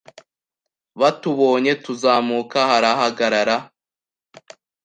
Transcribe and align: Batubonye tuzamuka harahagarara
Batubonye 0.99 1.73
tuzamuka 1.83 2.59
harahagarara 2.69 3.57